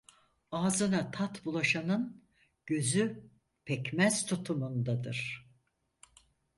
[0.51, 2.25] Ağzına tat bulaşanın
[2.65, 3.31] gözü
[3.65, 5.49] pekmez tutumundadır.